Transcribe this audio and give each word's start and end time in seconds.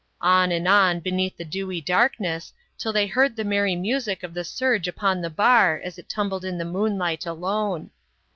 "On 0.21 0.51
and 0.51 0.67
on 0.67 0.99
beneath 0.99 1.37
the 1.37 1.45
dewy 1.45 1.79
darkness, 1.79 2.51
till 2.75 2.91
they 2.91 3.05
60 3.05 3.09
RETURN 3.09 3.11
OF 3.11 3.13
(THE 3.13 3.21
HEROES. 3.21 3.29
heard 3.29 3.35
the 3.45 3.49
merry 3.51 3.75
mus; 3.75 4.05
c 4.05 4.17
of 4.23 4.33
the 4.33 4.43
surge 4.43 4.87
upon 4.87 5.21
the 5.21 5.29
bar 5.29 5.79
as 5.83 5.99
it 5.99 6.09
tumbled 6.09 6.43
in 6.43 6.57
the 6.57 6.65
moonlight 6.65 7.27
alone. 7.27 7.91